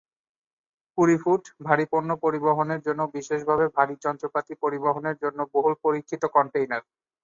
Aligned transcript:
কুড়ি-ফুট, 0.97 1.43
ভারী 1.67 1.85
পণ্য 1.91 2.09
পরিবহনের 2.23 2.81
জন্যে 2.81 3.05
বিশেষভাবে 3.15 3.65
ভারী 3.77 3.95
যন্ত্রপাতি 4.05 4.53
পরিবহনের 4.63 5.15
জন্যে 5.23 5.43
"বহুল 5.53 5.73
পরীক্ষিত" 5.83 6.23
কন্টেইনার। 6.35 6.83